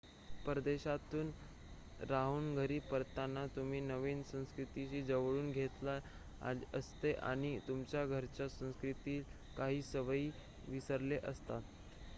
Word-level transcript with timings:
परदेशात 0.45 1.13
राहून 2.01 2.55
घरी 2.55 2.79
परतताना 2.87 3.45
तुम्ही 3.55 3.81
नवीन 3.81 4.23
संस्कृतीशी 4.31 5.01
जुळवून 5.03 5.51
घेतलेले 5.51 6.65
असते 6.77 7.13
आणि 7.23 7.57
तुमच्या 7.67 8.05
घरच्या 8.07 8.49
संस्कृतीतील 8.51 9.23
काही 9.57 9.81
सवयी 9.85 10.29
विसरलेल्या 10.67 11.29
असतात 11.29 11.61